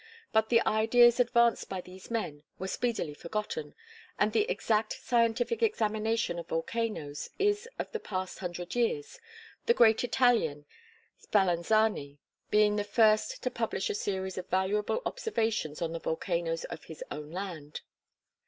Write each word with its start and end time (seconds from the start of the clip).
But 0.31 0.49
the 0.49 0.65
ideas 0.65 1.19
advanced 1.19 1.69
by 1.69 1.79
these 1.79 2.09
men 2.09 2.41
were 2.57 2.67
speedily 2.67 3.13
forgotten; 3.13 3.75
and 4.17 4.33
the 4.33 4.49
exact 4.49 4.93
scientific 4.93 5.61
examination 5.61 6.39
of 6.39 6.47
volcanoes 6.47 7.29
is 7.37 7.69
of 7.77 7.91
the 7.91 7.99
past 7.99 8.39
hundred 8.39 8.73
years, 8.73 9.19
the 9.67 9.75
great 9.75 10.03
Italian, 10.03 10.65
Spallanzani, 11.23 12.17
being 12.49 12.77
the 12.77 12.83
first 12.83 13.43
to 13.43 13.51
publish 13.51 13.91
a 13.91 13.93
series 13.93 14.39
of 14.39 14.49
valuable 14.49 15.03
observations 15.05 15.83
on 15.83 15.91
the 15.93 15.99
volcanoes 15.99 16.63
of 16.63 16.85
his 16.85 17.03
own 17.11 17.29
land. 17.29 17.81